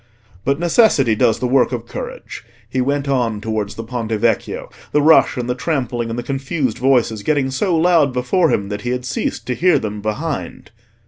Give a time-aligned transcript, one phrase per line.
[0.45, 2.43] But necessity does the work of courage.
[2.67, 6.79] He went on towards the Ponte Vecchio, the rush and the trampling and the confused
[6.79, 10.71] voices getting so loud before him that he had ceased to hear them behind.